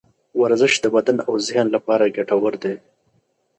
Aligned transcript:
ورزش 0.41 0.73
د 0.83 0.85
بدن 0.95 1.17
او 1.27 1.33
ذهن 1.47 1.67
لپاره 1.75 2.13
ګټور 2.17 2.53
دی. 2.63 2.75